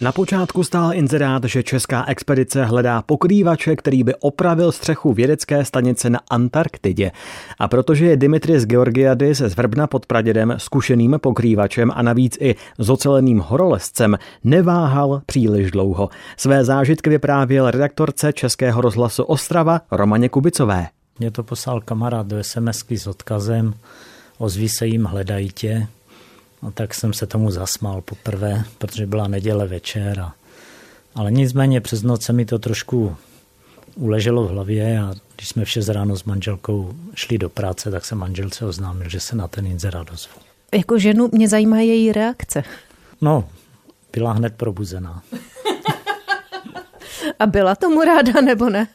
[0.00, 6.10] Na počátku stál inzerát, že česká expedice hledá pokrývače, který by opravil střechu vědecké stanice
[6.10, 7.12] na Antarktidě.
[7.58, 13.38] A protože je Dimitris Georgiadis z Vrbna pod Pradědem zkušeným pokrývačem a navíc i zoceleným
[13.38, 16.08] horolezcem, neváhal příliš dlouho.
[16.36, 20.86] Své zážitky vyprávěl redaktorce Českého rozhlasu Ostrava Romaně Kubicové.
[21.18, 23.74] Mě to poslal kamarád do SMSky s odkazem
[24.38, 25.86] ozví se jim, hledají tě.
[26.66, 30.20] A tak jsem se tomu zasmál poprvé, protože byla neděle večer.
[30.20, 30.34] A,
[31.14, 33.16] ale nicméně přes noc se mi to trošku
[33.94, 38.04] uleželo v hlavě a když jsme v 6 ráno s manželkou šli do práce, tak
[38.04, 40.32] se manželce oznámil, že se na ten inzerát dozvu.
[40.74, 42.62] Jako ženu mě zajímá její reakce.
[43.20, 43.48] No,
[44.12, 45.22] byla hned probuzená.
[47.38, 48.88] a byla tomu ráda nebo ne?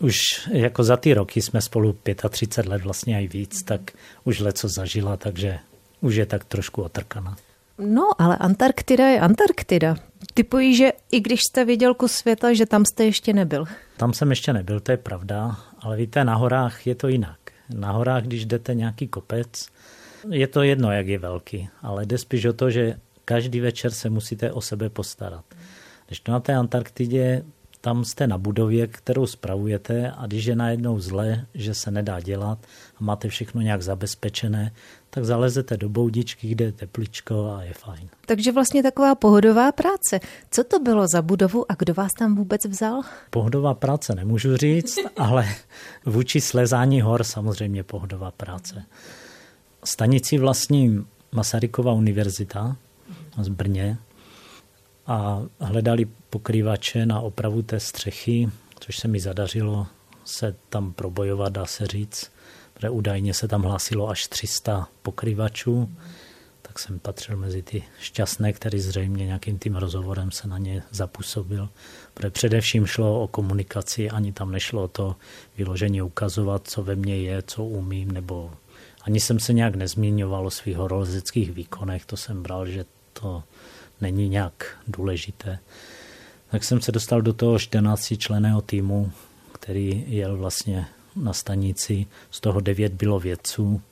[0.00, 0.16] Už
[0.52, 1.96] jako za ty roky jsme spolu
[2.30, 3.80] 35 let vlastně i víc, tak
[4.24, 5.58] už let co zažila, takže
[6.00, 7.36] už je tak trošku otrkaná.
[7.78, 9.96] No, ale Antarktida je Antarktida.
[10.34, 13.64] Typuji, že i když jste viděl kus světa, že tam jste ještě nebyl.
[13.96, 17.38] Tam jsem ještě nebyl, to je pravda, ale víte, na horách je to jinak.
[17.74, 19.66] Na horách, když jdete nějaký kopec,
[20.30, 24.10] je to jedno, jak je velký, ale jde spíš o to, že každý večer se
[24.10, 25.44] musíte o sebe postarat.
[26.06, 27.42] Když to na té Antarktidě
[27.80, 32.58] tam jste na budově, kterou spravujete a když je najednou zle, že se nedá dělat
[32.96, 34.72] a máte všechno nějak zabezpečené,
[35.10, 38.08] tak zalezete do boudičky, kde je tepličko a je fajn.
[38.26, 40.20] Takže vlastně taková pohodová práce.
[40.50, 43.02] Co to bylo za budovu a kdo vás tam vůbec vzal?
[43.30, 45.48] Pohodová práce nemůžu říct, ale
[46.06, 48.84] vůči slezání hor samozřejmě pohodová práce.
[49.84, 52.76] Stanici vlastní Masarykova univerzita
[53.40, 53.98] z Brně,
[55.08, 58.48] a hledali pokrývače na opravu té střechy,
[58.80, 59.86] což se mi zadařilo
[60.24, 62.32] se tam probojovat, dá se říct,
[62.74, 65.90] protože údajně se tam hlásilo až 300 pokrývačů,
[66.62, 71.68] tak jsem patřil mezi ty šťastné, který zřejmě nějakým tím rozhovorem se na ně zapůsobil.
[72.14, 75.16] Protože především šlo o komunikaci, ani tam nešlo o to
[75.56, 78.52] vyloženě ukazovat, co ve mně je, co umím, nebo
[79.02, 83.42] ani jsem se nějak nezmiňoval o svých horolezeckých výkonech, to jsem bral, že to
[84.00, 85.58] není nějak důležité.
[86.50, 89.12] Tak jsem se dostal do toho 14 členého týmu,
[89.52, 90.86] který jel vlastně
[91.16, 92.06] na stanici.
[92.30, 93.82] Z toho devět bylo vědců,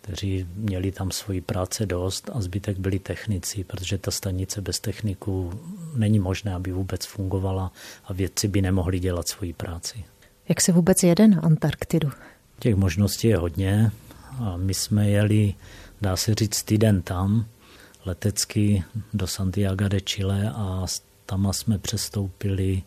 [0.00, 5.60] kteří měli tam svoji práce dost a zbytek byli technici, protože ta stanice bez techniků
[5.96, 7.72] není možné, aby vůbec fungovala
[8.04, 10.04] a vědci by nemohli dělat svoji práci.
[10.48, 12.10] Jak se vůbec jede na Antarktidu?
[12.58, 13.90] Těch možností je hodně
[14.38, 15.54] a my jsme jeli,
[16.00, 17.46] dá se říct, týden tam,
[18.04, 18.84] letecky
[19.14, 20.86] do Santiago de Chile a
[21.26, 22.82] tam jsme přestoupili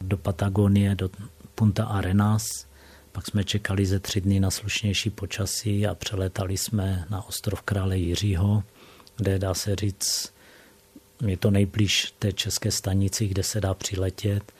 [0.00, 1.10] do Patagonie, do
[1.54, 2.66] Punta Arenas.
[3.12, 7.98] Pak jsme čekali ze tři dny na slušnější počasí a přeletali jsme na ostrov Krále
[7.98, 8.62] Jiřího,
[9.16, 10.32] kde dá se říct,
[11.26, 14.52] je to nejblíž té české stanici, kde se dá přiletět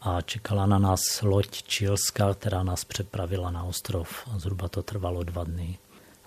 [0.00, 5.44] a čekala na nás loď Čilská, která nás přepravila na ostrov zhruba to trvalo dva
[5.44, 5.78] dny.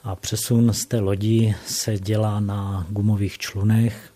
[0.03, 4.09] A přesun z té lodi se dělá na gumových člunech.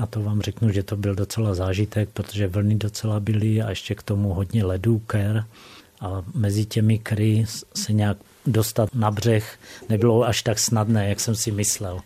[0.00, 3.94] A to vám řeknu, že to byl docela zážitek, protože vlny docela byly a ještě
[3.94, 5.44] k tomu hodně ledů, ker.
[6.00, 7.44] A mezi těmi kry
[7.74, 8.16] se nějak
[8.46, 12.00] dostat na břeh nebylo až tak snadné, jak jsem si myslel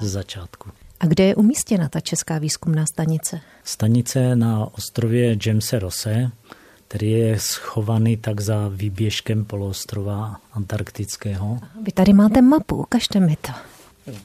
[0.00, 0.70] ze začátku.
[1.00, 3.40] A kde je umístěna ta česká výzkumná stanice?
[3.64, 6.30] Stanice na ostrově Jamese Rose,
[6.92, 11.58] který je schovaný tak za výběžkem poloostrova antarktického.
[11.82, 13.52] Vy tady máte mapu, ukažte mi to.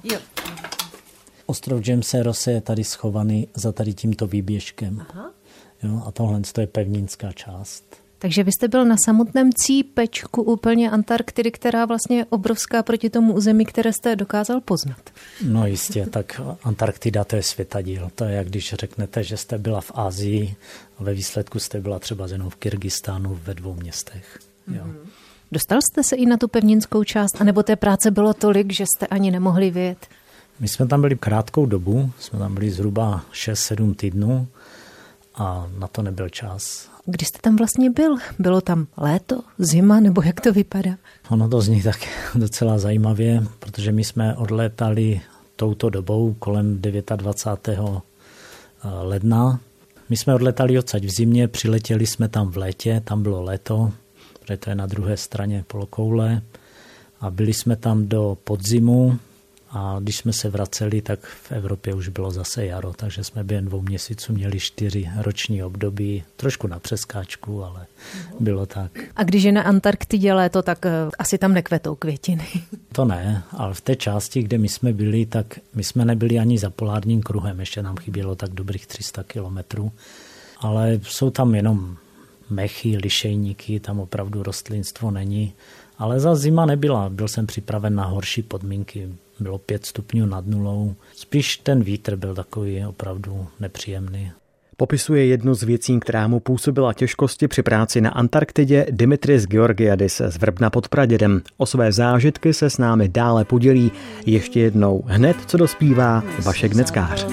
[0.03, 0.19] Jo.
[1.45, 5.05] Ostrov Jamese Rose je tady schovaný za tady tímto výběžkem.
[5.09, 5.31] Aha.
[5.83, 7.83] Jo, a tohle je pevninská část.
[8.19, 13.33] Takže vy jste byl na samotném cípečku úplně Antarktidy, která vlastně je obrovská proti tomu
[13.33, 15.09] území, které jste dokázal poznat.
[15.45, 18.09] No jistě, tak Antarktida to je světadíl.
[18.15, 20.55] To je, jak když řeknete, že jste byla v Ázii
[20.99, 24.39] a ve výsledku jste byla třeba jenom v Kyrgyzstánu ve dvou městech.
[24.67, 24.83] Jo.
[24.83, 25.07] Mm-hmm.
[25.51, 29.07] Dostal jste se i na tu pevninskou část, anebo té práce bylo tolik, že jste
[29.07, 30.07] ani nemohli vyjet?
[30.59, 34.47] My jsme tam byli krátkou dobu, jsme tam byli zhruba 6-7 týdnů
[35.35, 36.89] a na to nebyl čas.
[37.09, 38.15] Kdy jste tam vlastně byl?
[38.39, 40.91] Bylo tam léto, zima nebo jak to vypadá?
[41.29, 41.97] Ono to zní tak
[42.35, 45.21] docela zajímavě, protože my jsme odlétali
[45.55, 46.81] touto dobou kolem
[47.15, 47.79] 29.
[47.79, 49.59] Eh, ledna.
[50.09, 53.91] My jsme odletali odsaď v zimě, přiletěli jsme tam v létě, tam bylo léto,
[54.39, 56.41] protože to je na druhé straně polokoule
[57.21, 59.19] a byli jsme tam do podzimu,
[59.69, 63.65] A když jsme se vraceli, tak v Evropě už bylo zase jaro, takže jsme během
[63.65, 67.85] dvou měsíců měli čtyři roční období, trošku na přeskáčku, ale
[68.39, 68.91] bylo tak.
[69.15, 72.47] A když je na Antarktidě léto, tak eh, asi tam nekvetou květiny.
[72.91, 76.57] To ne, ale v té části, kde my jsme byli, tak my jsme nebyli ani
[76.57, 79.91] za polárním kruhem, ještě nám chybělo tak dobrých 300 kilometrů,
[80.59, 81.97] ale jsou tam jenom
[82.49, 85.53] mechy, lišejníky, tam opravdu rostlinstvo není.
[85.97, 90.95] Ale za zima nebyla, byl jsem připraven na horší podmínky bylo 5 stupňů nad nulou.
[91.15, 94.31] Spíš ten vítr byl takový opravdu nepříjemný.
[94.77, 100.37] Popisuje jednu z věcí, která mu působila těžkosti při práci na Antarktidě Dimitris Georgiadis z
[100.37, 101.41] Vrbna pod Pradědem.
[101.57, 103.91] O své zážitky se s námi dále podělí
[104.25, 107.27] ještě jednou hned, co dospívá Vašek Neckář.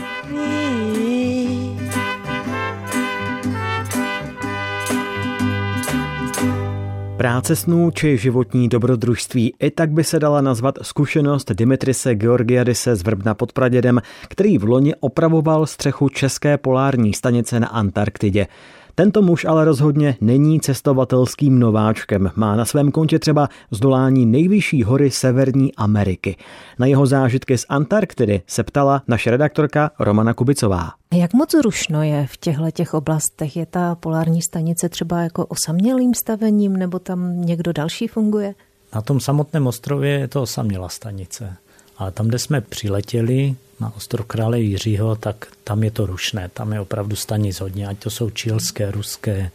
[7.25, 13.03] Práce snů či životní dobrodružství i tak by se dala nazvat zkušenost Dimitrise Georgiadise z
[13.03, 18.47] Vrbna pod Pradědem, který v loni opravoval střechu České polární stanice na Antarktidě.
[18.95, 22.31] Tento muž ale rozhodně není cestovatelským nováčkem.
[22.37, 26.37] Má na svém kontě třeba zdolání nejvyšší hory Severní Ameriky.
[26.79, 30.91] Na jeho zážitky z Antarktidy se ptala naše redaktorka Romana Kubicová.
[31.15, 33.57] Jak moc rušno je v těchto těch oblastech?
[33.57, 38.55] Je ta polární stanice třeba jako osamělým stavením nebo tam někdo další funguje?
[38.95, 41.57] Na tom samotném ostrově je to osamělá stanice.
[41.97, 46.49] Ale tam, kde jsme přiletěli, na ostrov krále Jiřího, tak tam je to rušné.
[46.49, 49.51] Tam je opravdu stanic hodně, ať to jsou čilské, ruské,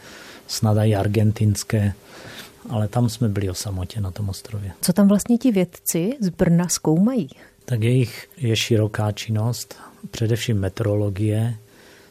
[0.48, 1.94] snad i argentinské,
[2.70, 4.72] ale tam jsme byli o samotě na tom ostrově.
[4.82, 7.30] Co tam vlastně ti vědci z Brna zkoumají?
[7.66, 9.76] Tak jejich je široká činnost,
[10.12, 11.56] především meteorologie,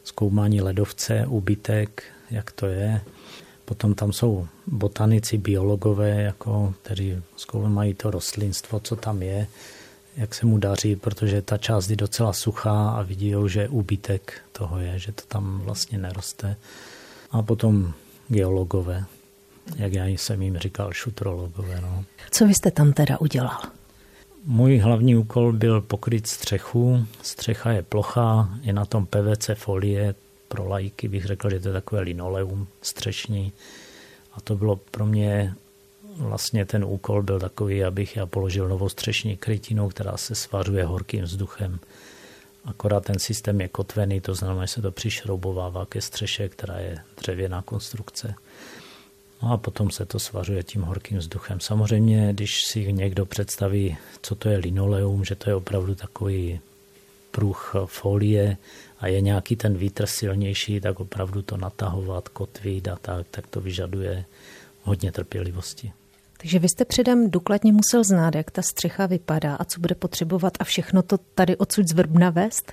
[0.05, 3.01] zkoumání ledovce, úbytek, jak to je.
[3.65, 9.47] Potom tam jsou botanici, biologové, jako, kteří zkoumají to rostlinstvo, co tam je
[10.19, 14.79] jak se mu daří, protože ta část je docela suchá a vidí, že úbytek toho
[14.79, 16.57] je, že to tam vlastně neroste.
[17.31, 17.93] A potom
[18.29, 19.05] geologové,
[19.77, 21.81] jak já jsem jim říkal, šutrologové.
[21.81, 22.05] No.
[22.31, 23.61] Co vy jste tam teda udělal?
[24.45, 27.07] Můj hlavní úkol byl pokryt střechu.
[27.23, 30.15] Střecha je plochá, je na tom PVC folie.
[30.49, 33.53] Pro lajky bych řekl, že to je takové linoleum střešní.
[34.33, 35.55] A to bylo pro mě
[36.19, 41.23] vlastně ten úkol byl takový, abych já položil novou střešní krytinu, která se svařuje horkým
[41.23, 41.79] vzduchem.
[42.65, 46.99] Akorát ten systém je kotvený, to znamená, že se to přišroubovává ke střeše, která je
[47.21, 48.35] dřevěná konstrukce.
[49.43, 51.61] No a potom se to svařuje tím horkým vzduchem.
[51.61, 56.61] Samozřejmě, když si někdo představí, co to je linoleum, že to je opravdu takový
[57.31, 58.57] pruh folie
[59.01, 63.61] a je nějaký ten vítr silnější, tak opravdu to natahovat, kotvit a tak, tak to
[63.61, 64.25] vyžaduje
[64.83, 65.93] hodně trpělivosti.
[66.41, 70.53] Takže vy jste předem důkladně musel znát, jak ta střecha vypadá a co bude potřebovat
[70.61, 72.73] a všechno to tady odsud z Vrbna vést?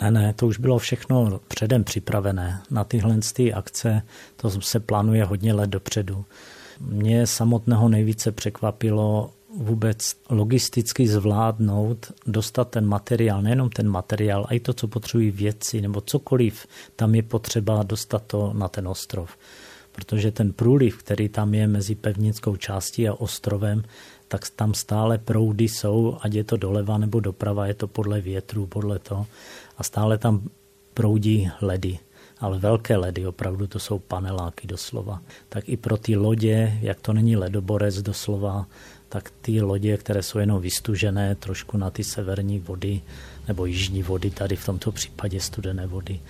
[0.00, 2.60] Ne, ne, to už bylo všechno předem připravené.
[2.70, 4.02] Na tyhle ty akce
[4.36, 6.24] to se plánuje hodně let dopředu.
[6.80, 14.60] Mě samotného nejvíce překvapilo vůbec logisticky zvládnout, dostat ten materiál, nejenom ten materiál, a i
[14.60, 16.66] to, co potřebují věci nebo cokoliv,
[16.96, 19.36] tam je potřeba dostat to na ten ostrov
[19.94, 23.82] protože ten průliv, který tam je mezi pevnickou částí a ostrovem,
[24.28, 28.66] tak tam stále proudy jsou, ať je to doleva nebo doprava, je to podle větru,
[28.66, 29.26] podle toho.
[29.78, 30.50] A stále tam
[30.94, 31.98] proudí ledy.
[32.38, 35.22] Ale velké ledy, opravdu to jsou paneláky doslova.
[35.48, 38.66] Tak i pro ty lodě, jak to není ledoborec doslova,
[39.08, 43.00] tak ty lodě, které jsou jenom vystužené trošku na ty severní vody,
[43.48, 46.20] nebo jižní vody, tady v tomto případě studené vody,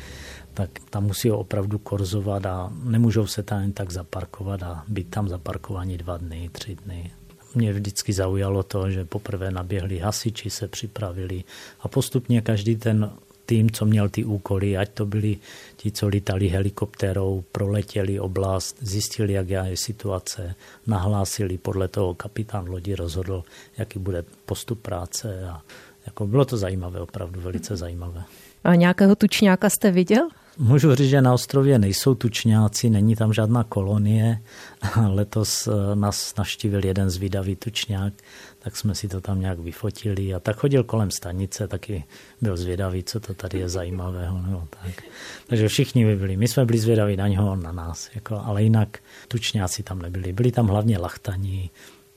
[0.54, 5.28] tak tam musí opravdu korzovat a nemůžou se tam jen tak zaparkovat a být tam
[5.28, 7.10] zaparkovaní dva dny, tři dny.
[7.54, 11.44] Mě vždycky zaujalo to, že poprvé naběhli hasiči, se připravili
[11.80, 13.10] a postupně každý ten
[13.46, 15.38] tým, co měl ty úkoly, ať to byli
[15.76, 20.54] ti, co lítali helikoptérou, proletěli oblast, zjistili, jak je situace,
[20.86, 23.44] nahlásili, podle toho kapitán lodi rozhodl,
[23.78, 25.62] jaký bude postup práce a
[26.06, 28.24] jako bylo to zajímavé, opravdu velice zajímavé.
[28.64, 30.28] A nějakého tučňáka jste viděl?
[30.58, 34.40] Můžu říct, že na ostrově nejsou tučňáci, není tam žádná kolonie.
[35.08, 38.12] Letos eh, nás naštívil jeden zvídavý tučňák,
[38.58, 42.04] tak jsme si to tam nějak vyfotili a tak chodil kolem stanice, taky
[42.40, 44.42] byl zvědavý, co to tady je zajímavého.
[44.42, 45.04] Nebo tak.
[45.46, 46.36] Takže všichni by byli.
[46.36, 50.32] My jsme byli zvědaví na něho, na nás, jako, ale jinak tučňáci tam nebyli.
[50.32, 51.70] Byli tam hlavně lachtaní,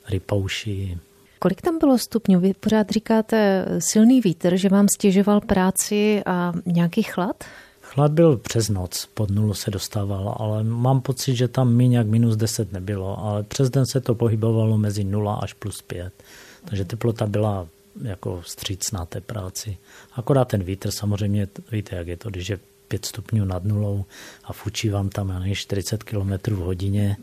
[0.09, 0.97] rypouši,
[1.39, 2.39] Kolik tam bylo stupňů?
[2.39, 7.43] Vy pořád říkáte silný vítr, že vám stěžoval práci a nějaký chlad?
[7.97, 12.07] Chlad byl přes noc, pod nulu se dostával, ale mám pocit, že tam méně jak
[12.07, 16.13] minus 10 nebylo, ale přes den se to pohybovalo mezi 0 až plus 5.
[16.65, 17.67] Takže teplota byla
[18.01, 19.77] jako vstřícná té práci.
[20.13, 24.05] Akorát ten vítr, samozřejmě víte, jak je to, když je 5 stupňů nad nulou
[24.43, 27.17] a fučí vám tam ani 40 km v hodině,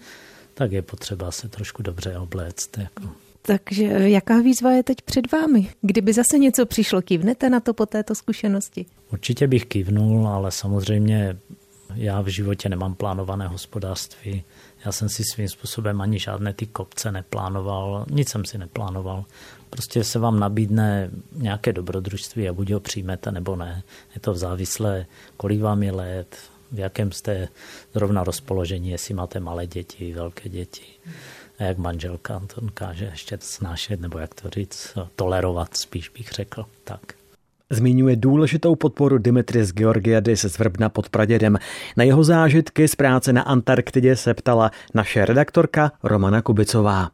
[0.55, 2.79] tak je potřeba se trošku dobře obléct.
[2.79, 3.24] Jako.
[3.47, 5.71] Takže jaká výzva je teď před vámi?
[5.81, 8.87] Kdyby zase něco přišlo, kývnete na to po této zkušenosti?
[9.13, 11.37] Určitě bych kývnul, ale samozřejmě
[11.95, 14.45] já v životě nemám plánované hospodářství.
[14.85, 19.25] Já jsem si svým způsobem ani žádné ty kopce neplánoval, nic jsem si neplánoval.
[19.71, 23.83] Prostě se vám nabídne nějaké dobrodružství a buď ho přijmete nebo ne.
[24.15, 26.37] Je to závislé, kolik vám je let,
[26.73, 27.49] v jakém jste
[27.95, 30.83] zrovna rozpoložení, jestli máte malé děti, velké děti.
[31.59, 36.65] A jak manželka to dokáže ještě snášet, nebo jak to říct, tolerovat, spíš bych řekl.
[36.85, 37.01] Tak.
[37.71, 41.59] Zmiňuje důležitou podporu Dimitris Georgiadis z Vrbna pod Pradědem.
[41.97, 47.11] Na jeho zážitky z práce na Antarktidě se ptala naše redaktorka Romana Kubicová.